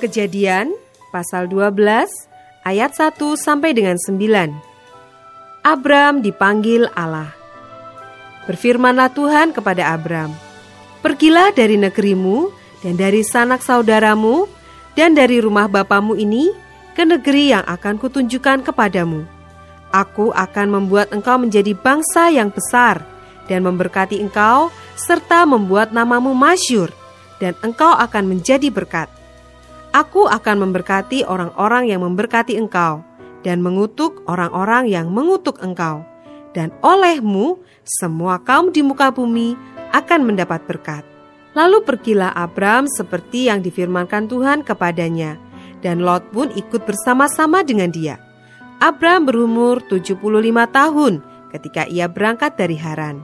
Kejadian 0.00 0.72
pasal 1.12 1.44
12 1.52 1.76
ayat 2.64 2.90
1 2.96 3.20
sampai 3.36 3.76
dengan 3.76 4.00
9. 4.00 4.48
Abram 5.60 6.24
dipanggil 6.24 6.88
Allah. 6.96 7.36
Berfirmanlah 8.48 9.12
Tuhan 9.12 9.52
kepada 9.52 9.92
Abram, 9.92 10.32
"Pergilah 11.04 11.52
dari 11.52 11.76
negerimu 11.76 12.48
dan 12.80 12.96
dari 12.96 13.20
sanak 13.20 13.60
saudaramu 13.60 14.48
dan 14.96 15.12
dari 15.12 15.36
rumah 15.36 15.68
bapamu 15.68 16.16
ini 16.16 16.48
ke 16.96 17.04
negeri 17.04 17.52
yang 17.52 17.64
akan 17.68 18.00
kutunjukkan 18.00 18.64
kepadamu. 18.64 19.28
Aku 19.92 20.32
akan 20.32 20.80
membuat 20.80 21.12
engkau 21.12 21.36
menjadi 21.36 21.76
bangsa 21.76 22.32
yang 22.32 22.48
besar 22.48 23.04
dan 23.52 23.68
memberkati 23.68 24.16
engkau 24.16 24.72
serta 24.96 25.44
membuat 25.44 25.92
namamu 25.92 26.32
masyur 26.32 26.88
dan 27.36 27.52
engkau 27.60 27.92
akan 28.00 28.32
menjadi 28.32 28.72
berkat. 28.72 29.19
Aku 29.90 30.30
akan 30.30 30.70
memberkati 30.70 31.26
orang-orang 31.26 31.90
yang 31.90 32.06
memberkati 32.06 32.54
engkau, 32.54 33.02
dan 33.42 33.58
mengutuk 33.58 34.22
orang-orang 34.30 34.86
yang 34.86 35.10
mengutuk 35.10 35.58
engkau. 35.58 36.06
Dan 36.54 36.70
olehmu, 36.82 37.58
semua 37.82 38.38
kaum 38.38 38.70
di 38.70 38.86
muka 38.86 39.10
bumi 39.10 39.58
akan 39.90 40.30
mendapat 40.30 40.62
berkat. 40.66 41.02
Lalu 41.58 41.82
pergilah 41.82 42.30
Abram 42.38 42.86
seperti 42.86 43.50
yang 43.50 43.66
difirmankan 43.66 44.30
Tuhan 44.30 44.62
kepadanya, 44.62 45.34
dan 45.82 46.06
Lot 46.06 46.22
pun 46.30 46.54
ikut 46.54 46.86
bersama-sama 46.86 47.66
dengan 47.66 47.90
dia. 47.90 48.22
Abram 48.78 49.26
berumur 49.26 49.82
75 49.90 50.22
tahun 50.70 51.12
ketika 51.50 51.82
ia 51.90 52.06
berangkat 52.06 52.54
dari 52.54 52.78
Haran. 52.78 53.18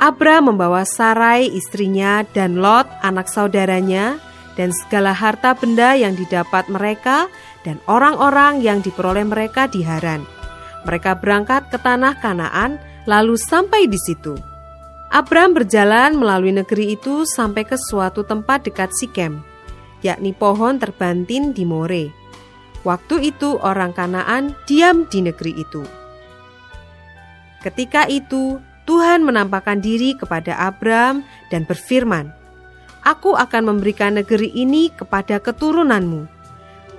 Abram 0.00 0.48
membawa 0.48 0.88
Sarai 0.88 1.46
istrinya 1.52 2.24
dan 2.32 2.58
Lot 2.58 2.88
anak 3.04 3.28
saudaranya 3.28 4.18
dan 4.54 4.70
segala 4.70 5.10
harta 5.14 5.54
benda 5.54 5.98
yang 5.98 6.14
didapat 6.14 6.66
mereka 6.70 7.26
dan 7.66 7.78
orang-orang 7.90 8.62
yang 8.62 8.78
diperoleh 8.82 9.26
mereka 9.26 9.66
di 9.66 9.82
Haran. 9.82 10.22
Mereka 10.84 11.18
berangkat 11.18 11.72
ke 11.72 11.78
tanah 11.80 12.20
Kanaan, 12.20 12.76
lalu 13.08 13.34
sampai 13.40 13.88
di 13.88 13.96
situ. 13.96 14.36
Abram 15.14 15.54
berjalan 15.54 16.18
melalui 16.18 16.52
negeri 16.52 16.98
itu 16.98 17.24
sampai 17.24 17.62
ke 17.64 17.78
suatu 17.78 18.26
tempat 18.26 18.66
dekat 18.66 18.90
Sikem, 18.92 19.40
yakni 20.02 20.34
pohon 20.34 20.76
terbantin 20.76 21.54
di 21.54 21.64
More. 21.64 22.10
Waktu 22.84 23.32
itu 23.32 23.56
orang 23.64 23.96
Kanaan 23.96 24.52
diam 24.68 25.08
di 25.08 25.24
negeri 25.24 25.56
itu. 25.56 25.82
Ketika 27.64 28.04
itu 28.12 28.60
Tuhan 28.84 29.24
menampakkan 29.24 29.80
diri 29.80 30.12
kepada 30.12 30.52
Abram 30.60 31.24
dan 31.48 31.64
berfirman, 31.64 32.43
aku 33.04 33.36
akan 33.36 33.76
memberikan 33.76 34.16
negeri 34.16 34.50
ini 34.56 34.88
kepada 34.90 35.38
keturunanmu. 35.38 36.26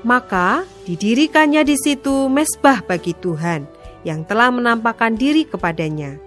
Maka 0.06 0.64
didirikannya 0.86 1.66
di 1.66 1.76
situ 1.76 2.30
mesbah 2.30 2.86
bagi 2.86 3.18
Tuhan 3.18 3.66
yang 4.06 4.22
telah 4.24 4.54
menampakkan 4.54 5.18
diri 5.18 5.50
kepadanya. 5.50 6.22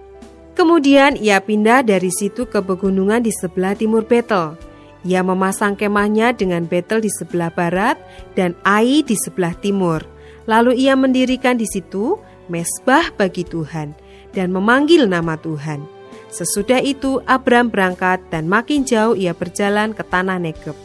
Kemudian 0.59 1.15
ia 1.15 1.39
pindah 1.39 1.87
dari 1.87 2.11
situ 2.11 2.43
ke 2.43 2.59
pegunungan 2.59 3.23
di 3.23 3.31
sebelah 3.31 3.79
timur 3.79 4.03
Betel. 4.03 4.59
Ia 5.07 5.23
memasang 5.23 5.79
kemahnya 5.79 6.35
dengan 6.35 6.67
Betel 6.67 6.99
di 6.99 7.07
sebelah 7.07 7.47
barat 7.47 7.95
dan 8.35 8.51
Ai 8.67 8.99
di 8.99 9.15
sebelah 9.15 9.55
timur. 9.55 10.03
Lalu 10.43 10.83
ia 10.83 10.99
mendirikan 10.99 11.55
di 11.55 11.63
situ 11.63 12.19
mesbah 12.51 13.07
bagi 13.15 13.47
Tuhan 13.47 13.95
dan 14.35 14.51
memanggil 14.51 15.07
nama 15.07 15.39
Tuhan. 15.39 15.98
Sesudah 16.29 16.77
itu 16.85 17.25
Abram 17.25 17.73
berangkat 17.73 18.21
dan 18.29 18.45
makin 18.45 18.85
jauh 18.85 19.17
ia 19.17 19.33
berjalan 19.33 19.97
ke 19.97 20.05
tanah 20.05 20.37
Negeb. 20.37 20.77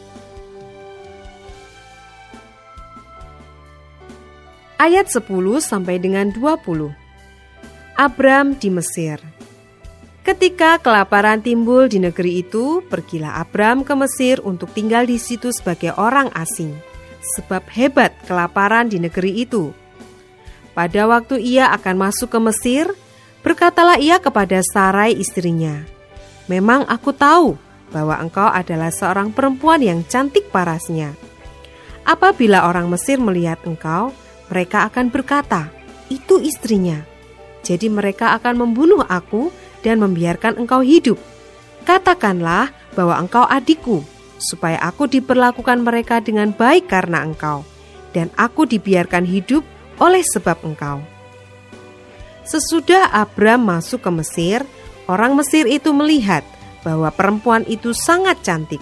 Ayat 4.81 5.07
10 5.07 5.21
sampai 5.61 6.01
dengan 6.01 6.33
20. 6.33 6.93
Abram 7.95 8.57
di 8.57 8.69
Mesir. 8.73 9.21
Ketika 10.25 10.81
kelaparan 10.81 11.45
timbul 11.45 11.85
di 11.85 12.01
negeri 12.01 12.41
itu, 12.41 12.81
pergilah 12.89 13.37
Abram 13.37 13.85
ke 13.85 13.93
Mesir 13.93 14.41
untuk 14.41 14.73
tinggal 14.73 15.05
di 15.05 15.21
situ 15.21 15.53
sebagai 15.53 15.93
orang 15.93 16.33
asing, 16.33 16.73
sebab 17.37 17.61
hebat 17.69 18.17
kelaparan 18.25 18.89
di 18.89 18.97
negeri 18.97 19.45
itu. 19.45 19.69
Pada 20.73 21.05
waktu 21.05 21.39
ia 21.39 21.69
akan 21.71 22.09
masuk 22.09 22.33
ke 22.33 22.39
Mesir, 22.41 22.89
Berkatalah 23.45 24.01
ia 24.01 24.17
kepada 24.17 24.57
Sarai 24.65 25.13
istrinya, 25.13 25.85
Memang 26.45 26.85
aku 26.85 27.09
tahu 27.09 27.57
bahwa 27.89 28.17
engkau 28.21 28.45
adalah 28.49 28.93
seorang 28.93 29.33
perempuan 29.33 29.81
yang 29.81 30.05
cantik 30.05 30.49
parasnya. 30.53 31.13
Apabila 32.05 32.69
orang 32.69 32.85
Mesir 32.89 33.17
melihat 33.17 33.57
engkau, 33.65 34.13
mereka 34.49 34.85
akan 34.85 35.09
berkata, 35.09 35.73
itu 36.09 36.37
istrinya. 36.37 37.01
Jadi 37.65 37.89
mereka 37.89 38.37
akan 38.37 38.61
membunuh 38.61 39.01
aku 39.01 39.49
dan 39.81 39.97
membiarkan 39.97 40.61
engkau 40.61 40.85
hidup. 40.85 41.17
Katakanlah 41.81 42.69
bahwa 42.93 43.17
engkau 43.17 43.45
adikku, 43.45 44.05
supaya 44.37 44.77
aku 44.85 45.09
diperlakukan 45.09 45.81
mereka 45.81 46.21
dengan 46.21 46.53
baik 46.53 46.85
karena 46.85 47.25
engkau, 47.25 47.65
dan 48.13 48.29
aku 48.37 48.69
dibiarkan 48.69 49.25
hidup 49.25 49.65
oleh 49.97 50.21
sebab 50.21 50.61
engkau. 50.61 51.14
Sesudah 52.45 53.09
Abram 53.09 53.65
masuk 53.65 54.05
ke 54.05 54.11
Mesir, 54.13 54.61
orang 55.09 55.33
Mesir 55.33 55.65
itu 55.65 55.89
melihat 55.89 56.45
bahwa 56.85 57.09
perempuan 57.09 57.65
itu 57.65 57.89
sangat 57.89 58.37
cantik. 58.45 58.81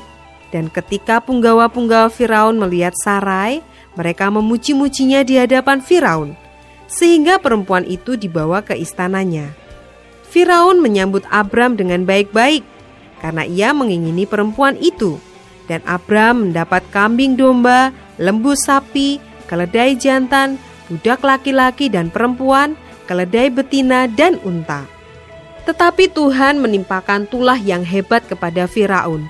Dan 0.52 0.68
ketika 0.68 1.24
punggawa-punggawa 1.24 2.12
Firaun 2.12 2.60
melihat 2.60 2.92
Sarai, 3.00 3.64
mereka 3.96 4.28
memuji-mujinya 4.28 5.24
di 5.24 5.40
hadapan 5.40 5.80
Firaun, 5.80 6.36
sehingga 6.92 7.40
perempuan 7.40 7.88
itu 7.88 8.20
dibawa 8.20 8.62
ke 8.62 8.76
istananya. 8.76 9.56
Firaun 10.28 10.84
menyambut 10.84 11.24
Abram 11.32 11.80
dengan 11.80 12.04
baik-baik 12.04 12.68
karena 13.24 13.48
ia 13.48 13.72
mengingini 13.72 14.28
perempuan 14.28 14.76
itu. 14.84 15.18
Dan 15.72 15.80
Abram 15.88 16.52
mendapat 16.52 16.84
kambing 16.92 17.40
domba, 17.40 17.96
lembu 18.20 18.52
sapi, 18.52 19.24
keledai 19.48 19.96
jantan, 19.96 20.60
budak 20.92 21.24
laki-laki 21.24 21.88
dan 21.88 22.12
perempuan, 22.12 22.76
keledai 23.06 23.52
betina, 23.54 24.10
dan 24.10 24.40
unta. 24.44 24.88
Tetapi 25.64 26.12
Tuhan 26.12 26.60
menimpakan 26.60 27.24
tulah 27.28 27.56
yang 27.56 27.88
hebat 27.88 28.28
kepada 28.28 28.68
Firaun. 28.68 29.28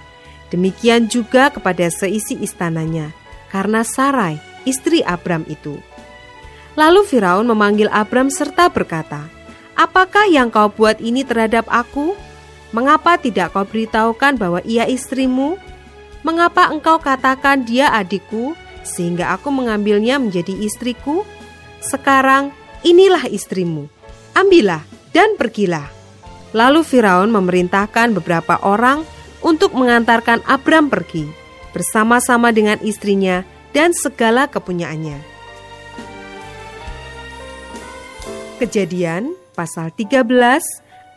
Demikian 0.49 1.09
juga 1.09 1.49
kepada 1.49 1.89
seisi 1.89 2.37
istananya, 2.41 3.13
karena 3.49 3.85
Sarai, 3.85 4.37
istri 4.65 5.01
Abram 5.05 5.45
itu. 5.49 5.77
Lalu 6.73 7.05
Firaun 7.05 7.45
memanggil 7.45 7.89
Abram 7.89 8.33
serta 8.33 8.69
berkata, 8.69 9.29
Apakah 9.73 10.29
yang 10.29 10.53
kau 10.53 10.69
buat 10.69 11.01
ini 11.01 11.25
terhadap 11.25 11.65
aku? 11.69 12.13
Mengapa 12.73 13.17
tidak 13.17 13.53
kau 13.53 13.65
beritahukan 13.65 14.37
bahwa 14.37 14.61
ia 14.65 14.85
istrimu? 14.89 15.57
Mengapa 16.25 16.69
engkau 16.69 16.97
katakan 16.97 17.65
dia 17.65 17.89
adikku, 17.93 18.57
sehingga 18.85 19.33
aku 19.33 19.49
mengambilnya 19.53 20.17
menjadi 20.17 20.53
istriku? 20.61 21.25
Sekarang 21.81 22.53
inilah 22.83 23.25
istrimu, 23.31 23.87
ambillah 24.35 24.83
dan 25.15 25.39
pergilah. 25.39 25.89
Lalu 26.53 26.85
Firaun 26.85 27.33
memerintahkan 27.33 28.13
beberapa 28.13 28.61
orang 28.61 29.01
untuk 29.41 29.73
mengantarkan 29.73 30.45
Abram 30.45 30.87
pergi 30.87 31.25
bersama-sama 31.73 32.53
dengan 32.53 32.77
istrinya 32.85 33.41
dan 33.73 33.91
segala 33.91 34.45
kepunyaannya. 34.45 35.17
Kejadian 38.61 39.33
pasal 39.57 39.89
13 39.91 40.23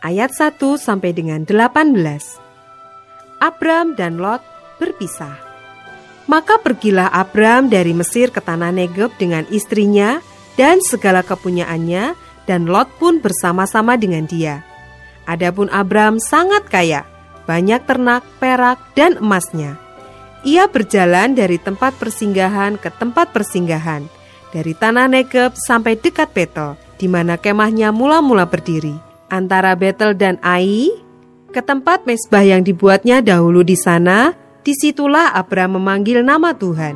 ayat 0.01 0.31
1 0.33 0.57
sampai 0.75 1.13
dengan 1.13 1.45
18. 1.45 1.93
Abram 3.37 3.93
dan 3.93 4.17
Lot 4.17 4.41
berpisah. 4.81 5.37
Maka 6.27 6.59
pergilah 6.59 7.07
Abram 7.07 7.71
dari 7.71 7.95
Mesir 7.95 8.33
ke 8.33 8.43
tanah 8.43 8.73
Negeb 8.73 9.15
dengan 9.15 9.47
istrinya 9.47 10.19
dan 10.57 10.81
segala 10.81 11.21
kepunyaannya, 11.23 12.17
dan 12.49 12.65
Lot 12.65 12.89
pun 12.97 13.21
bersama-sama 13.21 13.95
dengan 13.95 14.25
dia. 14.25 14.65
Adapun 15.29 15.69
Abram 15.69 16.17
sangat 16.17 16.65
kaya, 16.67 17.05
banyak 17.45 17.83
ternak, 17.85 18.25
perak, 18.41 18.81
dan 18.97 19.21
emasnya. 19.21 19.79
ia 20.47 20.63
berjalan 20.69 21.35
dari 21.35 21.59
tempat 21.59 21.97
persinggahan 21.99 22.79
ke 22.79 22.87
tempat 22.93 23.35
persinggahan, 23.35 24.07
dari 24.55 24.71
tanah 24.71 25.11
Negeb 25.11 25.59
sampai 25.59 25.99
dekat 25.99 26.31
Betel, 26.31 26.79
di 26.95 27.11
mana 27.11 27.35
kemahnya 27.35 27.91
mula-mula 27.91 28.47
berdiri. 28.47 28.95
Antara 29.27 29.75
Betel 29.75 30.15
dan 30.15 30.39
Ai, 30.39 30.87
ke 31.51 31.59
tempat 31.59 32.07
mesbah 32.07 32.47
yang 32.47 32.63
dibuatnya 32.63 33.19
dahulu 33.19 33.59
di 33.59 33.75
sana, 33.75 34.31
di 34.63 34.71
situlah 34.71 35.35
Abram 35.35 35.75
memanggil 35.75 36.23
nama 36.23 36.55
Tuhan. 36.55 36.95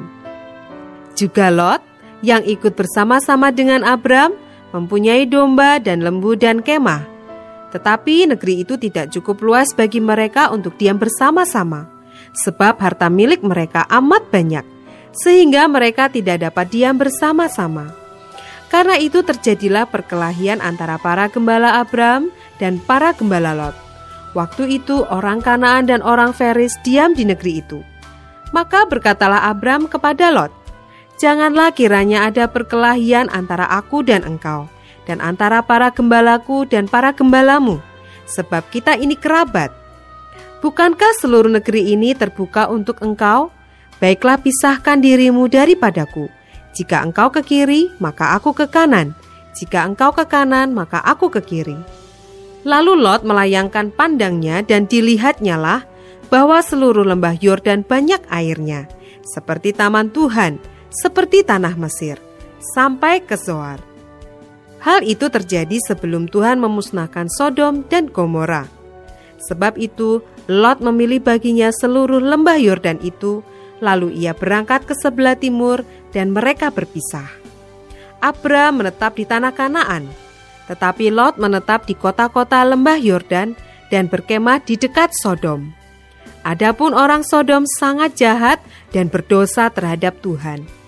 Juga 1.12 1.52
Lot, 1.52 1.84
yang 2.22 2.46
ikut 2.46 2.78
bersama-sama 2.78 3.50
dengan 3.54 3.86
Abram, 3.86 4.34
mempunyai 4.72 5.28
domba 5.28 5.78
dan 5.82 6.02
lembu 6.06 6.38
dan 6.38 6.62
kemah. 6.62 7.06
Tetapi 7.74 8.32
negeri 8.32 8.64
itu 8.64 8.78
tidak 8.78 9.14
cukup 9.14 9.42
luas 9.42 9.74
bagi 9.76 10.00
mereka 10.00 10.54
untuk 10.54 10.78
diam 10.78 10.98
bersama-sama 10.98 12.02
sebab 12.34 12.80
harta 12.80 13.12
milik 13.12 13.44
mereka 13.44 13.84
amat 13.92 14.28
banyak, 14.32 14.66
sehingga 15.12 15.68
mereka 15.68 16.08
tidak 16.08 16.42
dapat 16.42 16.72
diam 16.72 16.96
bersama-sama. 16.96 17.92
Karena 18.72 18.96
itu 18.96 19.20
terjadilah 19.20 19.84
perkelahian 19.84 20.64
antara 20.64 20.96
para 20.96 21.28
gembala 21.28 21.84
Abram 21.84 22.32
dan 22.56 22.80
para 22.80 23.12
gembala 23.12 23.52
Lot. 23.52 23.76
Waktu 24.32 24.80
itu 24.80 25.04
orang 25.12 25.44
Kanaan 25.44 25.92
dan 25.92 26.00
orang 26.00 26.32
Feris 26.32 26.80
diam 26.88 27.12
di 27.12 27.28
negeri 27.28 27.60
itu. 27.60 27.84
Maka 28.56 28.88
berkatalah 28.88 29.52
Abram 29.52 29.92
kepada 29.92 30.32
Lot, 30.32 30.56
Janganlah 31.22 31.70
kiranya 31.78 32.26
ada 32.26 32.50
perkelahian 32.50 33.30
antara 33.30 33.70
aku 33.70 34.02
dan 34.02 34.26
engkau, 34.26 34.66
dan 35.06 35.22
antara 35.22 35.62
para 35.62 35.94
gembalaku 35.94 36.66
dan 36.66 36.90
para 36.90 37.14
gembalamu, 37.14 37.78
sebab 38.26 38.66
kita 38.74 38.98
ini 38.98 39.14
kerabat 39.14 39.70
Bukankah 40.62 41.18
seluruh 41.18 41.50
negeri 41.50 41.98
ini 41.98 42.14
terbuka 42.14 42.70
untuk 42.70 43.02
engkau? 43.02 43.50
Baiklah 43.98 44.38
pisahkan 44.38 45.02
dirimu 45.02 45.50
daripadaku. 45.50 46.30
Jika 46.78 47.02
engkau 47.02 47.34
ke 47.34 47.42
kiri, 47.42 47.90
maka 47.98 48.38
aku 48.38 48.54
ke 48.54 48.70
kanan. 48.70 49.18
Jika 49.58 49.90
engkau 49.90 50.14
ke 50.14 50.22
kanan, 50.30 50.70
maka 50.70 51.02
aku 51.02 51.34
ke 51.34 51.42
kiri. 51.42 51.78
Lalu 52.62 52.94
Lot 52.94 53.26
melayangkan 53.26 53.90
pandangnya 53.90 54.62
dan 54.62 54.86
dilihatnya 54.86 55.58
lah 55.58 55.82
bahwa 56.30 56.62
seluruh 56.62 57.10
lembah 57.10 57.42
Yordan 57.42 57.82
banyak 57.82 58.22
airnya, 58.30 58.86
seperti 59.26 59.74
taman 59.74 60.14
Tuhan, 60.14 60.62
seperti 60.92 61.48
tanah 61.48 61.80
Mesir, 61.80 62.20
sampai 62.76 63.24
ke 63.24 63.40
Zoar. 63.40 63.80
Hal 64.84 65.06
itu 65.08 65.32
terjadi 65.32 65.78
sebelum 65.88 66.28
Tuhan 66.28 66.60
memusnahkan 66.60 67.32
Sodom 67.32 67.88
dan 67.88 68.10
Gomora. 68.12 68.68
Sebab 69.48 69.78
itu, 69.80 70.22
Lot 70.50 70.84
memilih 70.84 71.22
baginya 71.22 71.72
seluruh 71.72 72.20
lembah 72.20 72.58
Yordan 72.60 73.00
itu, 73.02 73.46
lalu 73.80 74.14
ia 74.14 74.36
berangkat 74.36 74.86
ke 74.90 74.94
sebelah 74.98 75.38
timur 75.38 75.86
dan 76.12 76.34
mereka 76.34 76.74
berpisah. 76.74 77.30
Abram 78.22 78.82
menetap 78.82 79.18
di 79.18 79.26
tanah 79.26 79.54
Kanaan, 79.54 80.06
tetapi 80.70 81.10
Lot 81.14 81.38
menetap 81.42 81.86
di 81.86 81.94
kota-kota 81.98 82.62
lembah 82.66 82.98
Yordan 82.98 83.54
dan 83.90 84.10
berkemah 84.10 84.62
di 84.66 84.78
dekat 84.78 85.14
Sodom. 85.14 85.74
Adapun 86.42 86.98
orang 86.98 87.22
Sodom 87.22 87.70
sangat 87.70 88.18
jahat 88.18 88.58
dan 88.90 89.14
berdosa 89.14 89.70
terhadap 89.70 90.18
Tuhan. 90.26 90.81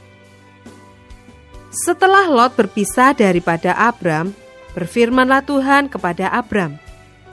Setelah 1.73 2.29
Lot 2.29 2.53
berpisah 2.53 3.17
daripada 3.17 3.73
Abram, 3.73 4.29
berfirmanlah 4.77 5.41
Tuhan 5.41 5.89
kepada 5.89 6.29
Abram, 6.29 6.77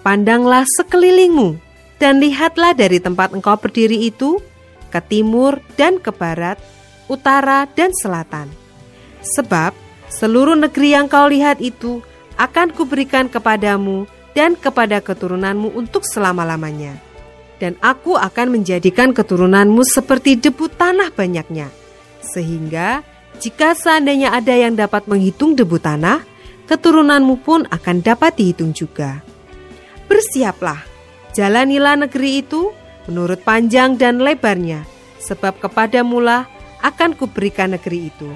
"Pandanglah 0.00 0.64
sekelilingmu 0.64 1.60
dan 2.00 2.24
lihatlah 2.24 2.72
dari 2.72 2.96
tempat 3.04 3.36
engkau 3.36 3.60
berdiri 3.60 4.08
itu, 4.08 4.40
ke 4.88 4.98
timur 5.04 5.60
dan 5.76 6.00
ke 6.00 6.08
barat, 6.08 6.56
utara 7.06 7.68
dan 7.76 7.92
selatan. 7.92 8.48
Sebab 9.20 9.76
seluruh 10.08 10.56
negeri 10.56 10.96
yang 10.96 11.06
kau 11.06 11.28
lihat 11.28 11.60
itu 11.60 12.00
akan 12.40 12.72
kuberikan 12.72 13.28
kepadamu 13.28 14.08
dan 14.32 14.56
kepada 14.56 15.04
keturunanmu 15.04 15.76
untuk 15.76 16.08
selama-lamanya. 16.08 16.96
Dan 17.60 17.76
aku 17.84 18.16
akan 18.16 18.56
menjadikan 18.56 19.12
keturunanmu 19.12 19.84
seperti 19.84 20.40
debu 20.40 20.72
tanah 20.72 21.12
banyaknya. 21.12 21.68
Sehingga 22.24 23.04
jika 23.38 23.78
seandainya 23.78 24.34
ada 24.34 24.52
yang 24.56 24.74
dapat 24.74 25.06
menghitung 25.06 25.54
debu 25.54 25.78
tanah, 25.78 26.26
keturunanmu 26.66 27.38
pun 27.46 27.68
akan 27.70 28.02
dapat 28.02 28.34
dihitung 28.34 28.74
juga. 28.74 29.22
Bersiaplah, 30.10 30.90
Jalanilah 31.30 31.94
negeri 31.94 32.42
itu 32.42 32.74
menurut 33.06 33.38
panjang 33.46 33.94
dan 33.94 34.18
lebarnya, 34.18 34.82
sebab 35.22 35.62
kepada 35.62 36.02
mula 36.02 36.50
akan 36.82 37.14
kuberikan 37.14 37.70
negeri 37.74 38.10
itu. 38.10 38.30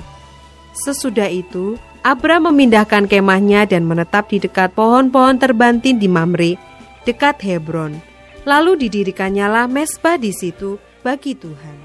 Sesudah 0.75 1.27
itu, 1.31 1.79
Abram 2.05 2.51
memindahkan 2.51 3.09
kemahnya 3.09 3.65
dan 3.65 3.87
menetap 3.89 4.29
di 4.31 4.43
dekat 4.43 4.77
pohon-pohon 4.77 5.41
terbantin 5.41 5.97
di 5.97 6.07
Mamre, 6.11 6.61
dekat 7.09 7.41
Hebron. 7.41 7.99
Lalu 8.45 8.87
didirikannya 8.87 9.47
lah 9.49 9.67
mesbah 9.67 10.21
di 10.21 10.29
situ 10.31 10.77
bagi 11.01 11.33
Tuhan. 11.33 11.84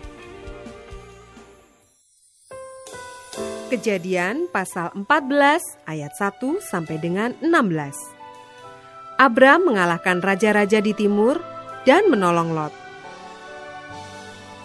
Kejadian 3.69 4.49
pasal 4.49 4.89
14 4.97 5.61
ayat 5.85 6.17
1 6.17 6.41
sampai 6.57 6.97
dengan 6.97 7.37
16. 7.37 9.21
Abram 9.21 9.61
mengalahkan 9.61 10.25
raja-raja 10.25 10.81
di 10.81 10.97
timur 10.97 11.37
dan 11.85 12.09
menolong 12.09 12.49
Lot. 12.57 12.73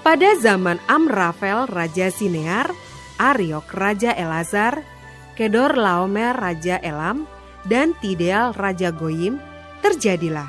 Pada 0.01 0.33
zaman 0.41 0.81
Amrafel 0.89 1.69
Raja 1.69 2.09
Sinear, 2.09 2.73
Ariok 3.21 3.69
Raja 3.77 4.17
Elazar, 4.17 4.81
Kedor 5.37 5.77
Laomer 5.77 6.33
Raja 6.33 6.81
Elam, 6.81 7.29
dan 7.69 7.93
Tideal 8.01 8.57
Raja 8.57 8.89
Goyim, 8.89 9.37
terjadilah 9.85 10.49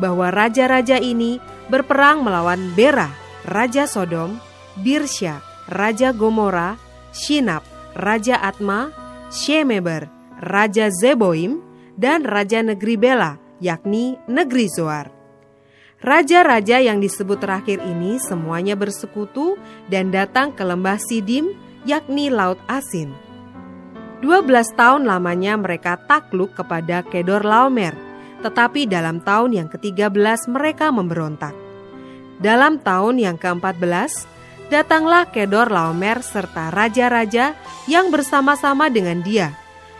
bahwa 0.00 0.32
raja-raja 0.32 0.96
ini 0.96 1.36
berperang 1.68 2.24
melawan 2.24 2.72
Bera, 2.72 3.12
Raja 3.44 3.84
Sodom, 3.84 4.40
Birsya, 4.80 5.44
Raja 5.68 6.16
Gomora, 6.16 6.80
Shinab, 7.12 7.69
Raja 7.94 8.38
Atma, 8.38 8.94
Shemeber, 9.30 10.06
Raja 10.40 10.88
Zeboim, 10.90 11.58
dan 11.98 12.24
Raja 12.24 12.62
Negeri 12.62 12.96
Bela, 12.96 13.36
yakni 13.60 14.16
negeri 14.30 14.66
Zoar. 14.70 15.12
Raja-raja 16.00 16.80
yang 16.80 16.96
disebut 16.96 17.44
terakhir 17.44 17.76
ini 17.84 18.16
semuanya 18.16 18.72
bersekutu 18.72 19.60
dan 19.92 20.08
datang 20.08 20.48
ke 20.56 20.64
lembah 20.64 20.96
Sidim, 20.96 21.52
yakni 21.84 22.32
Laut 22.32 22.56
Asin. 22.72 23.12
12 24.24 24.48
tahun 24.76 25.04
lamanya 25.04 25.60
mereka 25.60 26.00
takluk 26.08 26.56
kepada 26.56 27.04
Kedor 27.04 27.44
Laomer, 27.44 27.92
tetapi 28.40 28.88
dalam 28.88 29.20
tahun 29.20 29.60
yang 29.60 29.68
ke-13 29.68 30.48
mereka 30.48 30.88
memberontak. 30.88 31.52
Dalam 32.40 32.80
tahun 32.80 33.20
yang 33.20 33.36
ke-14, 33.36 34.39
datanglah 34.70 35.26
Kedor 35.28 35.68
Laomer 35.68 36.22
serta 36.22 36.70
raja-raja 36.70 37.58
yang 37.90 38.14
bersama-sama 38.14 38.86
dengan 38.86 39.20
dia 39.20 39.50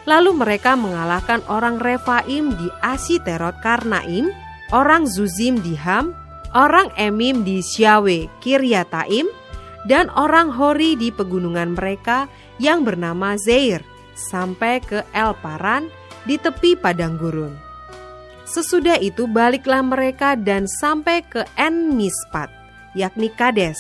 Lalu 0.09 0.43
mereka 0.43 0.75
mengalahkan 0.75 1.45
orang 1.47 1.77
Refaim 1.77 2.57
di 2.57 2.69
Asiterot 2.81 3.61
Karnaim, 3.61 4.33
orang 4.73 5.05
Zuzim 5.05 5.61
di 5.61 5.77
Ham, 5.77 6.17
orang 6.57 6.89
Emim 6.97 7.45
di 7.45 7.61
Syawe 7.61 8.27
Kiryataim, 8.41 9.29
dan 9.85 10.09
orang 10.17 10.53
Hori 10.53 10.97
di 10.97 11.13
pegunungan 11.13 11.77
mereka 11.77 12.29
yang 12.57 12.85
bernama 12.85 13.37
Zeir, 13.37 13.85
sampai 14.17 14.81
ke 14.81 15.05
El 15.13 15.37
Paran 15.41 15.89
di 16.25 16.41
tepi 16.41 16.77
padang 16.77 17.21
gurun. 17.21 17.53
Sesudah 18.51 18.99
itu 18.99 19.31
baliklah 19.31 19.85
mereka 19.85 20.35
dan 20.35 20.67
sampai 20.67 21.23
ke 21.23 21.47
En 21.55 21.95
Mispat, 21.95 22.51
yakni 22.99 23.31
Kades, 23.31 23.79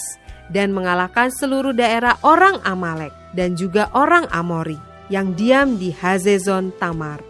dan 0.50 0.74
mengalahkan 0.74 1.30
seluruh 1.30 1.72
daerah 1.72 2.18
orang 2.26 2.58
Amalek 2.66 3.14
dan 3.32 3.54
juga 3.54 3.88
orang 3.94 4.26
Amori 4.34 4.76
yang 5.10 5.34
diam 5.34 5.78
di 5.78 5.94
Hazezon 5.94 6.74
Tamar. 6.78 7.22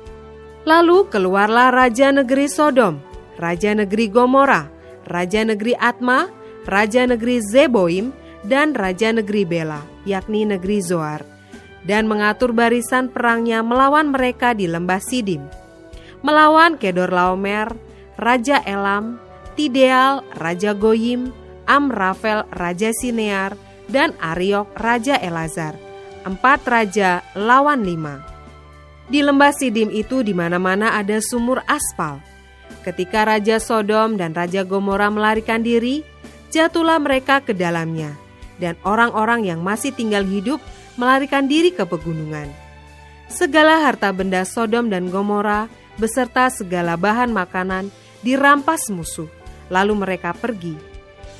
Lalu 0.69 1.09
keluarlah 1.09 1.73
raja 1.73 2.13
negeri 2.13 2.49
Sodom, 2.49 3.01
raja 3.41 3.73
negeri 3.73 4.13
Gomora, 4.13 4.69
raja 5.09 5.41
negeri 5.45 5.73
Atma, 5.77 6.29
raja 6.69 7.09
negeri 7.09 7.41
Zeboim, 7.41 8.13
dan 8.45 8.77
raja 8.77 9.13
negeri 9.13 9.49
Bela, 9.49 9.81
yakni 10.05 10.45
negeri 10.45 10.85
Zoar, 10.85 11.25
dan 11.85 12.05
mengatur 12.09 12.53
barisan 12.53 13.09
perangnya 13.09 13.65
melawan 13.65 14.13
mereka 14.13 14.53
di 14.53 14.69
lembah 14.69 15.01
Sidim. 15.01 15.45
Melawan 16.21 16.77
Kedor 16.77 17.09
Laomer, 17.09 17.73
Raja 18.21 18.61
Elam, 18.69 19.17
Tideal, 19.57 20.21
Raja 20.37 20.77
Goyim, 20.77 21.33
Amrafel, 21.71 22.51
Raja 22.51 22.91
Sinear, 22.91 23.55
dan 23.87 24.11
Ariok, 24.19 24.75
Raja 24.75 25.15
Elazar 25.23 25.91
empat 26.25 26.65
raja 26.69 27.25
lawan 27.33 27.85
lima. 27.85 28.21
Di 29.11 29.25
lembah 29.25 29.51
Sidim 29.51 29.91
itu 29.91 30.23
di 30.23 30.31
mana-mana 30.31 30.95
ada 30.95 31.19
sumur 31.19 31.65
aspal. 31.67 32.23
Ketika 32.87 33.27
Raja 33.27 33.59
Sodom 33.59 34.15
dan 34.15 34.31
Raja 34.31 34.63
Gomora 34.63 35.11
melarikan 35.11 35.61
diri, 35.61 36.07
jatuhlah 36.55 37.03
mereka 37.03 37.43
ke 37.43 37.51
dalamnya, 37.51 38.15
dan 38.63 38.79
orang-orang 38.87 39.51
yang 39.51 39.61
masih 39.61 39.91
tinggal 39.91 40.23
hidup 40.23 40.63
melarikan 40.95 41.51
diri 41.51 41.75
ke 41.75 41.83
pegunungan. 41.83 42.47
Segala 43.27 43.83
harta 43.83 44.15
benda 44.15 44.47
Sodom 44.47 44.87
dan 44.87 45.11
Gomora 45.11 45.67
beserta 45.99 46.47
segala 46.49 46.95
bahan 46.95 47.35
makanan 47.35 47.91
dirampas 48.23 48.87
musuh, 48.95 49.29
lalu 49.67 49.99
mereka 49.99 50.31
pergi. 50.31 50.90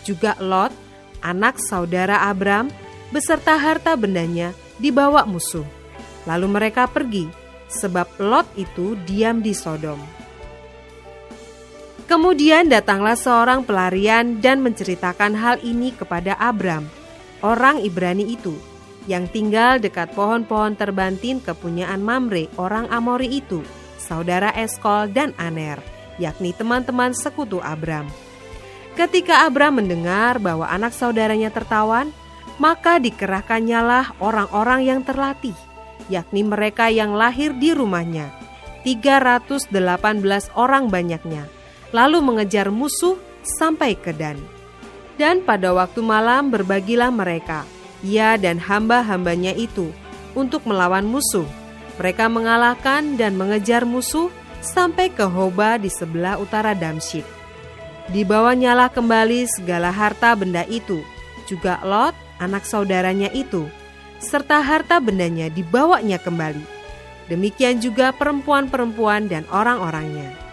Juga 0.03 0.37
Lot, 0.41 0.73
anak 1.21 1.61
saudara 1.61 2.29
Abram, 2.29 2.73
beserta 3.13 3.59
harta 3.59 3.95
bendanya 3.99 4.57
dibawa 4.81 5.29
musuh. 5.29 5.67
Lalu 6.25 6.47
mereka 6.49 6.89
pergi, 6.89 7.29
sebab 7.69 8.21
Lot 8.21 8.49
itu 8.57 8.97
diam 9.05 9.41
di 9.45 9.53
Sodom. 9.53 10.01
Kemudian 12.11 12.67
datanglah 12.67 13.15
seorang 13.15 13.63
pelarian 13.63 14.43
dan 14.43 14.59
menceritakan 14.67 15.31
hal 15.39 15.57
ini 15.63 15.95
kepada 15.95 16.35
Abram, 16.43 16.91
orang 17.39 17.79
Ibrani 17.87 18.35
itu, 18.35 18.59
yang 19.07 19.31
tinggal 19.31 19.79
dekat 19.79 20.11
pohon-pohon 20.19 20.75
terbantin 20.75 21.39
kepunyaan 21.39 22.03
Mamre, 22.03 22.51
orang 22.59 22.91
Amori 22.91 23.39
itu, 23.39 23.63
saudara 23.95 24.51
Eskol 24.59 25.15
dan 25.15 25.31
Aner, 25.39 25.79
yakni 26.19 26.51
teman-teman 26.51 27.15
sekutu 27.15 27.63
Abram. 27.63 28.11
Ketika 29.01 29.49
Abram 29.49 29.81
mendengar 29.81 30.37
bahwa 30.37 30.69
anak 30.69 30.93
saudaranya 30.93 31.49
tertawan, 31.49 32.13
maka 32.61 33.01
dikerahkannyalah 33.01 34.21
orang-orang 34.21 34.93
yang 34.93 35.01
terlatih, 35.01 35.57
yakni 36.13 36.45
mereka 36.45 36.93
yang 36.93 37.17
lahir 37.17 37.57
di 37.57 37.73
rumahnya, 37.73 38.29
318 38.85 39.73
orang 40.53 40.93
banyaknya, 40.93 41.49
lalu 41.97 42.21
mengejar 42.21 42.69
musuh 42.69 43.17
sampai 43.41 43.97
ke 43.97 44.13
Dan. 44.13 44.37
Dan 45.17 45.49
pada 45.49 45.73
waktu 45.73 46.05
malam 46.05 46.53
berbagilah 46.53 47.09
mereka, 47.09 47.65
ia 48.05 48.37
dan 48.37 48.61
hamba-hambanya 48.61 49.57
itu, 49.57 49.89
untuk 50.37 50.69
melawan 50.69 51.09
musuh. 51.09 51.49
Mereka 51.97 52.29
mengalahkan 52.29 53.17
dan 53.17 53.33
mengejar 53.41 53.89
musuh 53.89 54.29
sampai 54.61 55.09
ke 55.09 55.25
Hoba 55.25 55.81
di 55.81 55.89
sebelah 55.89 56.37
utara 56.37 56.77
Damsyik. 56.77 57.40
Dibawanyalah 58.09 58.89
kembali 58.89 59.45
segala 59.45 59.93
harta 59.93 60.33
benda 60.33 60.65
itu, 60.65 61.05
juga 61.45 61.77
Lot, 61.85 62.17
anak 62.41 62.65
saudaranya 62.65 63.29
itu, 63.37 63.69
serta 64.17 64.65
harta 64.65 64.97
bendanya 64.97 65.53
dibawanya 65.53 66.17
kembali. 66.17 66.65
Demikian 67.29 67.85
juga 67.85 68.17
perempuan-perempuan 68.17 69.29
dan 69.29 69.45
orang-orangnya. 69.53 70.51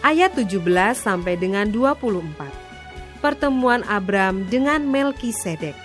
ayat 0.00 0.32
17 0.36 0.96
sampai 0.96 1.36
dengan 1.36 1.68
24. 1.68 3.20
Pertemuan 3.20 3.84
Abram 3.84 4.48
dengan 4.48 4.80
Melkisedek. 4.88 5.76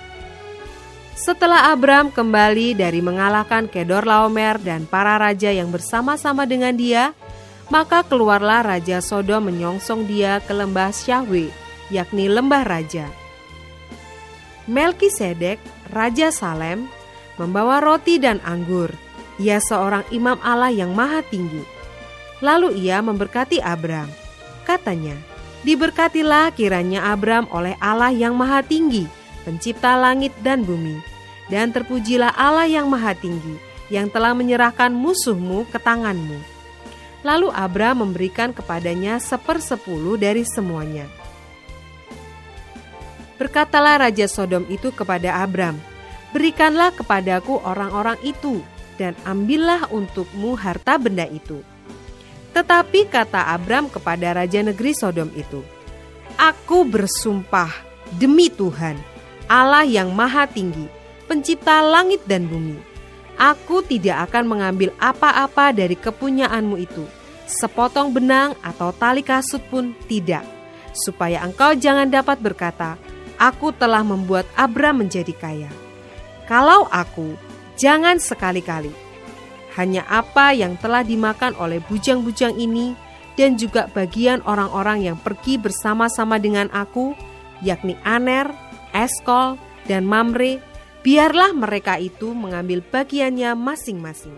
Setelah 1.16 1.72
Abram 1.72 2.12
kembali 2.12 2.76
dari 2.76 3.00
mengalahkan 3.00 3.72
Kedor 3.72 4.04
Laomer 4.04 4.60
dan 4.60 4.84
para 4.84 5.16
raja 5.16 5.48
yang 5.52 5.72
bersama-sama 5.72 6.44
dengan 6.44 6.76
dia, 6.76 7.16
maka 7.74 8.06
keluarlah 8.06 8.62
Raja 8.62 9.02
Sodom 9.02 9.50
menyongsong 9.50 10.06
dia 10.06 10.42
ke 10.42 10.54
lembah 10.54 10.94
Syahwe, 10.94 11.50
yakni 11.90 12.30
lembah 12.30 12.66
raja. 12.66 13.10
Melkisedek, 14.66 15.62
Raja 15.94 16.34
Salem, 16.34 16.90
membawa 17.38 17.82
roti 17.82 18.18
dan 18.18 18.42
anggur. 18.42 18.90
Ia 19.38 19.60
seorang 19.60 20.08
imam 20.16 20.40
Allah 20.42 20.72
yang 20.72 20.96
maha 20.96 21.20
tinggi 21.28 21.76
Lalu 22.44 22.84
ia 22.84 23.00
memberkati 23.00 23.64
Abram. 23.64 24.08
Katanya, 24.68 25.16
Diberkatilah 25.66 26.54
kiranya 26.54 27.10
Abram 27.10 27.50
oleh 27.50 27.74
Allah 27.82 28.14
yang 28.14 28.38
maha 28.38 28.62
tinggi, 28.62 29.10
pencipta 29.42 29.98
langit 29.98 30.30
dan 30.46 30.62
bumi. 30.62 31.02
Dan 31.50 31.74
terpujilah 31.74 32.38
Allah 32.38 32.70
yang 32.70 32.86
maha 32.86 33.18
tinggi, 33.18 33.58
yang 33.90 34.14
telah 34.14 34.38
menyerahkan 34.38 34.94
musuhmu 34.94 35.66
ke 35.74 35.82
tanganmu. 35.82 36.38
Lalu 37.26 37.50
Abram 37.50 38.06
memberikan 38.06 38.54
kepadanya 38.54 39.18
sepersepuluh 39.18 40.14
dari 40.22 40.46
semuanya. 40.46 41.10
Berkatalah 43.42 44.06
Raja 44.06 44.30
Sodom 44.30 44.64
itu 44.70 44.94
kepada 44.94 45.42
Abram, 45.42 45.76
Berikanlah 46.30 46.94
kepadaku 46.94 47.64
orang-orang 47.64 48.20
itu, 48.22 48.62
dan 49.02 49.18
ambillah 49.26 49.90
untukmu 49.90 50.54
harta 50.54 51.02
benda 51.02 51.26
itu.' 51.26 51.66
Tetapi 52.56 53.12
kata 53.12 53.52
Abram 53.52 53.92
kepada 53.92 54.32
raja 54.32 54.64
negeri 54.64 54.96
Sodom 54.96 55.28
itu, 55.36 55.60
Aku 56.40 56.88
bersumpah 56.88 57.68
demi 58.16 58.48
Tuhan, 58.48 58.96
Allah 59.52 59.84
yang 59.84 60.16
maha 60.16 60.48
tinggi, 60.48 60.88
pencipta 61.28 61.84
langit 61.84 62.24
dan 62.24 62.48
bumi. 62.48 62.95
Aku 63.36 63.84
tidak 63.84 64.32
akan 64.32 64.48
mengambil 64.48 64.96
apa-apa 64.96 65.76
dari 65.76 66.00
kepunyaanmu 66.00 66.80
itu, 66.80 67.04
sepotong 67.46 68.16
benang 68.16 68.56
atau 68.64 68.96
tali 68.96 69.20
kasut 69.20 69.60
pun 69.68 69.92
tidak, 70.08 70.48
supaya 70.96 71.44
engkau 71.44 71.76
jangan 71.76 72.08
dapat 72.08 72.40
berkata, 72.40 72.96
Aku 73.36 73.76
telah 73.76 74.00
membuat 74.00 74.48
Abram 74.56 75.04
menjadi 75.04 75.36
kaya. 75.36 75.68
Kalau 76.48 76.88
aku, 76.88 77.36
jangan 77.76 78.16
sekali-kali. 78.16 78.96
Hanya 79.76 80.08
apa 80.08 80.56
yang 80.56 80.80
telah 80.80 81.04
dimakan 81.04 81.52
oleh 81.60 81.84
bujang-bujang 81.84 82.56
ini 82.56 82.96
dan 83.36 83.60
juga 83.60 83.92
bagian 83.92 84.40
orang-orang 84.48 85.12
yang 85.12 85.18
pergi 85.20 85.60
bersama-sama 85.60 86.40
dengan 86.40 86.72
aku, 86.72 87.12
yakni 87.60 88.00
Aner, 88.08 88.48
Eskol, 88.96 89.60
dan 89.84 90.08
Mamre, 90.08 90.64
biarlah 91.06 91.54
mereka 91.54 92.02
itu 92.02 92.34
mengambil 92.34 92.82
bagiannya 92.82 93.54
masing-masing. 93.54 94.34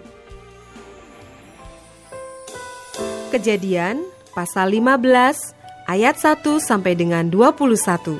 Kejadian 3.31 4.03
pasal 4.35 4.75
15 4.75 5.55
ayat 5.87 6.15
1 6.19 6.43
sampai 6.59 6.99
dengan 6.99 7.31
21. 7.31 8.19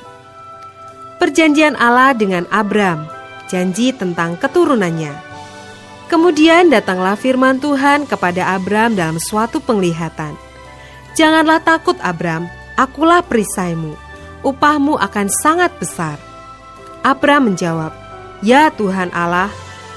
Perjanjian 1.20 1.76
Allah 1.76 2.16
dengan 2.16 2.48
Abram, 2.48 3.04
janji 3.52 3.92
tentang 3.92 4.40
keturunannya. 4.40 5.12
Kemudian 6.08 6.72
datanglah 6.72 7.20
firman 7.20 7.60
Tuhan 7.60 8.08
kepada 8.08 8.56
Abram 8.56 8.96
dalam 8.96 9.20
suatu 9.20 9.60
penglihatan. 9.60 10.40
Janganlah 11.20 11.60
takut 11.60 12.00
Abram, 12.00 12.48
akulah 12.80 13.20
perisaimu. 13.28 13.92
Upahmu 14.46 14.96
akan 14.96 15.28
sangat 15.44 15.76
besar. 15.82 16.16
Abram 17.04 17.52
menjawab, 17.52 18.07
Ya 18.46 18.70
Tuhan 18.70 19.10
Allah, 19.18 19.50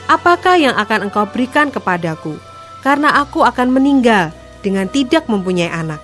apakah 0.09 0.57
yang 0.57 0.73
akan 0.77 1.11
engkau 1.13 1.29
berikan 1.29 1.69
kepadaku? 1.69 2.41
Karena 2.81 3.21
aku 3.21 3.45
akan 3.45 3.69
meninggal 3.69 4.33
dengan 4.65 4.89
tidak 4.89 5.29
mempunyai 5.29 5.69
anak. 5.69 6.01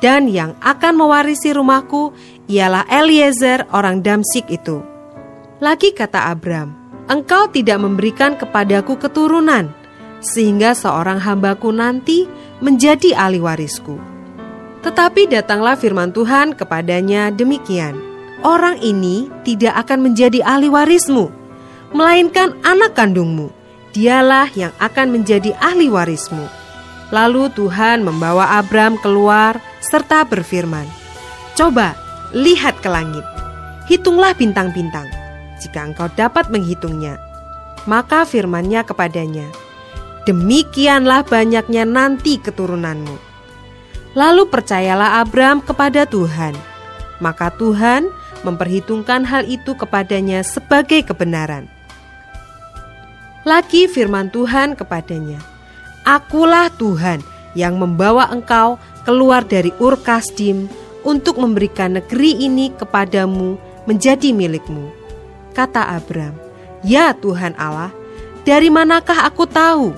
Dan 0.00 0.26
yang 0.26 0.56
akan 0.64 0.96
mewarisi 0.96 1.52
rumahku 1.52 2.10
ialah 2.50 2.88
Eliezer 2.88 3.68
orang 3.70 4.02
Damsik 4.02 4.48
itu. 4.48 4.82
Lagi 5.60 5.92
kata 5.92 6.32
Abram, 6.32 6.72
engkau 7.06 7.46
tidak 7.52 7.78
memberikan 7.84 8.34
kepadaku 8.34 8.96
keturunan, 8.96 9.68
sehingga 10.24 10.72
seorang 10.72 11.20
hambaku 11.20 11.68
nanti 11.70 12.24
menjadi 12.64 13.12
ahli 13.14 13.38
warisku. 13.38 14.00
Tetapi 14.80 15.28
datanglah 15.28 15.76
firman 15.76 16.16
Tuhan 16.16 16.56
kepadanya 16.56 17.28
demikian, 17.28 17.94
orang 18.40 18.80
ini 18.80 19.28
tidak 19.44 19.84
akan 19.84 20.08
menjadi 20.08 20.40
ahli 20.40 20.72
warismu, 20.72 21.28
melainkan 21.90 22.54
anak 22.62 22.94
kandungmu, 22.94 23.50
dialah 23.94 24.50
yang 24.54 24.70
akan 24.78 25.14
menjadi 25.14 25.54
ahli 25.58 25.90
warismu. 25.90 26.46
Lalu 27.10 27.50
Tuhan 27.58 28.06
membawa 28.06 28.62
Abram 28.62 28.94
keluar 29.02 29.58
serta 29.82 30.22
berfirman, 30.22 30.86
Coba, 31.58 31.98
lihat 32.30 32.78
ke 32.78 32.86
langit, 32.86 33.26
hitunglah 33.90 34.30
bintang-bintang, 34.38 35.10
jika 35.58 35.82
engkau 35.82 36.06
dapat 36.14 36.46
menghitungnya. 36.54 37.18
Maka 37.90 38.22
firmannya 38.22 38.86
kepadanya, 38.86 39.50
Demikianlah 40.28 41.26
banyaknya 41.26 41.88
nanti 41.88 42.36
keturunanmu. 42.38 43.16
Lalu 44.12 44.46
percayalah 44.46 45.24
Abram 45.24 45.64
kepada 45.64 46.04
Tuhan. 46.04 46.52
Maka 47.18 47.50
Tuhan 47.56 48.12
memperhitungkan 48.44 49.24
hal 49.24 49.48
itu 49.48 49.72
kepadanya 49.74 50.44
sebagai 50.44 51.02
kebenaran. 51.08 51.79
Lagi 53.40 53.88
firman 53.88 54.28
Tuhan 54.28 54.76
kepadanya, 54.76 55.40
Akulah 56.04 56.68
Tuhan 56.76 57.24
yang 57.56 57.80
membawa 57.80 58.28
engkau 58.28 58.76
keluar 59.08 59.40
dari 59.48 59.72
Ur 59.80 59.96
Kasdim 59.96 60.68
untuk 61.08 61.40
memberikan 61.40 61.96
negeri 61.96 62.36
ini 62.36 62.68
kepadamu 62.76 63.56
menjadi 63.88 64.36
milikmu. 64.36 64.92
Kata 65.56 65.88
Abram, 65.88 66.36
"Ya 66.84 67.16
Tuhan 67.16 67.56
Allah, 67.56 67.88
dari 68.44 68.68
manakah 68.68 69.24
aku 69.24 69.48
tahu 69.48 69.96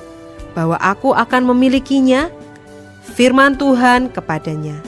bahwa 0.55 0.79
aku 0.79 1.11
akan 1.11 1.43
memilikinya?" 1.51 2.31
Firman 3.19 3.59
Tuhan 3.59 4.15
kepadanya, 4.15 4.79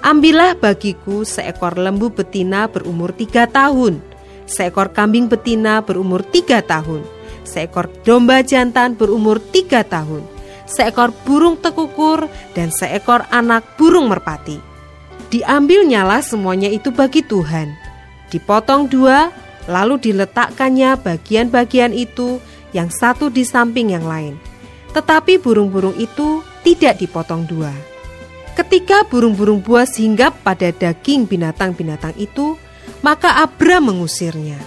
Ambillah 0.00 0.54
bagiku 0.54 1.26
seekor 1.26 1.74
lembu 1.74 2.06
betina 2.06 2.70
berumur 2.70 3.10
tiga 3.10 3.50
tahun, 3.50 3.98
seekor 4.46 4.94
kambing 4.94 5.26
betina 5.26 5.82
berumur 5.82 6.22
tiga 6.22 6.62
tahun, 6.62 7.02
seekor 7.44 7.90
domba 8.02 8.40
jantan 8.44 8.94
berumur 8.94 9.40
tiga 9.40 9.84
tahun, 9.86 10.24
seekor 10.66 11.12
burung 11.26 11.58
tekukur, 11.58 12.30
dan 12.54 12.70
seekor 12.70 13.26
anak 13.28 13.76
burung 13.76 14.08
merpati. 14.08 14.60
Diambilnyalah 15.30 16.26
semuanya 16.26 16.66
itu 16.66 16.90
bagi 16.90 17.22
Tuhan. 17.22 17.70
Dipotong 18.30 18.90
dua, 18.90 19.30
lalu 19.70 20.10
diletakkannya 20.10 20.98
bagian-bagian 20.98 21.94
itu 21.94 22.42
yang 22.74 22.90
satu 22.90 23.30
di 23.30 23.46
samping 23.46 23.94
yang 23.94 24.06
lain. 24.06 24.34
Tetapi 24.90 25.38
burung-burung 25.38 25.94
itu 25.98 26.42
tidak 26.66 26.98
dipotong 26.98 27.46
dua. 27.46 27.70
Ketika 28.58 29.06
burung-burung 29.06 29.62
buas 29.62 29.94
hinggap 29.94 30.42
pada 30.42 30.74
daging 30.74 31.30
binatang-binatang 31.30 32.12
itu, 32.18 32.58
maka 33.00 33.38
Abram 33.40 33.86
mengusirnya. 33.86 34.58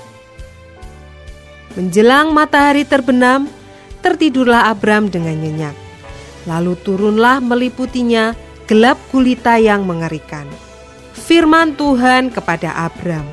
Menjelang 1.74 2.30
matahari 2.32 2.86
terbenam, 2.86 3.50
tertidurlah 4.06 4.70
Abram 4.70 5.10
dengan 5.10 5.34
nyenyak. 5.34 5.74
Lalu 6.46 6.78
turunlah 6.86 7.42
meliputinya 7.42 8.38
gelap 8.70 9.00
gulita 9.10 9.58
yang 9.58 9.88
mengerikan. 9.88 10.46
Firman 11.14 11.74
Tuhan 11.74 12.30
kepada 12.30 12.74
Abram, 12.84 13.26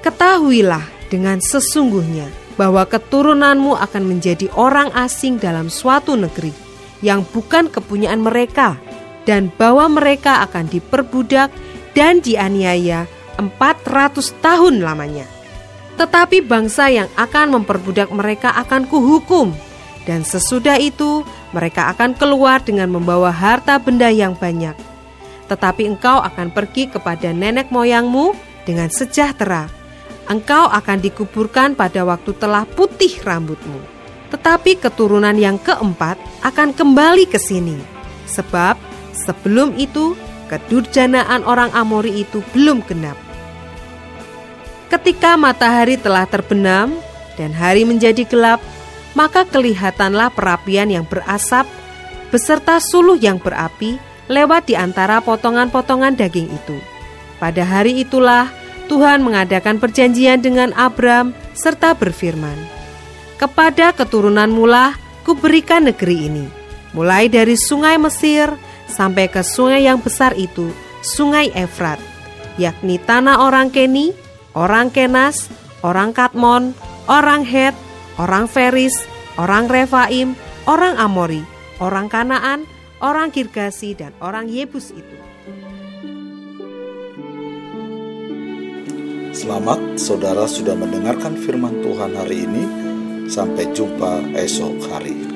Ketahuilah 0.00 0.86
dengan 1.10 1.42
sesungguhnya 1.42 2.30
bahwa 2.54 2.86
keturunanmu 2.88 3.76
akan 3.76 4.04
menjadi 4.06 4.48
orang 4.56 4.88
asing 4.94 5.36
dalam 5.36 5.68
suatu 5.68 6.14
negeri 6.16 6.54
yang 7.04 7.26
bukan 7.28 7.68
kepunyaan 7.68 8.24
mereka, 8.24 8.80
dan 9.28 9.52
bahwa 9.58 9.90
mereka 9.90 10.40
akan 10.48 10.70
diperbudak 10.70 11.52
dan 11.92 12.24
dianiaya 12.24 13.04
400 13.36 14.32
tahun 14.40 14.80
lamanya. 14.80 15.35
Tetapi 15.96 16.44
bangsa 16.44 16.92
yang 16.92 17.08
akan 17.16 17.60
memperbudak 17.60 18.12
mereka 18.12 18.52
akan 18.52 18.84
kuhukum, 18.84 19.56
dan 20.04 20.22
sesudah 20.22 20.76
itu 20.76 21.24
mereka 21.56 21.88
akan 21.92 22.12
keluar 22.12 22.60
dengan 22.60 22.92
membawa 22.92 23.32
harta 23.32 23.80
benda 23.80 24.12
yang 24.12 24.36
banyak. 24.36 24.76
Tetapi 25.48 25.88
engkau 25.88 26.20
akan 26.20 26.52
pergi 26.52 26.92
kepada 26.92 27.32
nenek 27.32 27.72
moyangmu 27.72 28.36
dengan 28.68 28.92
sejahtera. 28.92 29.72
Engkau 30.26 30.68
akan 30.68 30.98
dikuburkan 31.00 31.78
pada 31.78 32.02
waktu 32.02 32.34
telah 32.36 32.66
putih 32.66 33.22
rambutmu. 33.22 33.78
Tetapi 34.34 34.82
keturunan 34.82 35.38
yang 35.38 35.56
keempat 35.56 36.18
akan 36.42 36.74
kembali 36.74 37.30
ke 37.30 37.38
sini, 37.38 37.78
sebab 38.26 38.74
Sebelum 39.16 39.72
itu, 39.80 40.12
kedurjanaan 40.52 41.48
orang 41.48 41.72
Amori 41.72 42.20
itu 42.20 42.44
belum 42.52 42.84
genap. 42.84 43.16
Ketika 44.96 45.36
matahari 45.36 46.00
telah 46.00 46.24
terbenam 46.24 46.88
dan 47.36 47.52
hari 47.52 47.84
menjadi 47.84 48.24
gelap, 48.24 48.64
maka 49.12 49.44
kelihatanlah 49.44 50.32
perapian 50.32 50.88
yang 50.88 51.04
berasap 51.04 51.68
beserta 52.32 52.80
suluh 52.80 53.20
yang 53.20 53.36
berapi 53.36 54.00
lewat 54.32 54.72
di 54.72 54.74
antara 54.74 55.20
potongan-potongan 55.20 56.16
daging 56.16 56.48
itu. 56.48 56.80
Pada 57.36 57.60
hari 57.68 58.08
itulah 58.08 58.48
Tuhan 58.88 59.20
mengadakan 59.20 59.76
perjanjian 59.76 60.40
dengan 60.40 60.72
Abram 60.72 61.36
serta 61.52 61.92
berfirman, 61.92 62.56
Kepada 63.36 63.92
keturunan 63.92 64.48
mula 64.48 64.96
kuberikan 65.28 65.92
negeri 65.92 66.32
ini, 66.32 66.48
mulai 66.96 67.28
dari 67.28 67.52
sungai 67.60 68.00
Mesir 68.00 68.48
sampai 68.88 69.28
ke 69.28 69.44
sungai 69.44 69.84
yang 69.84 70.00
besar 70.00 70.32
itu, 70.40 70.72
sungai 71.04 71.52
Efrat, 71.52 72.00
yakni 72.56 72.96
tanah 72.96 73.44
orang 73.44 73.68
Keni, 73.68 74.24
orang 74.56 74.88
Kenas, 74.88 75.52
orang 75.84 76.16
Katmon, 76.16 76.72
orang 77.12 77.44
Het, 77.44 77.76
orang 78.16 78.48
Feris, 78.48 78.96
orang 79.36 79.68
Refaim, 79.68 80.32
orang 80.64 80.96
Amori, 80.96 81.44
orang 81.76 82.08
Kanaan, 82.08 82.64
orang 83.04 83.28
Kirgasi, 83.28 83.92
dan 83.92 84.16
orang 84.24 84.48
Yebus 84.48 84.96
itu. 84.96 85.16
Selamat 89.36 90.00
saudara 90.00 90.48
sudah 90.48 90.72
mendengarkan 90.72 91.36
firman 91.36 91.84
Tuhan 91.84 92.16
hari 92.16 92.48
ini. 92.48 92.64
Sampai 93.28 93.68
jumpa 93.76 94.32
esok 94.32 94.80
hari. 94.88 95.35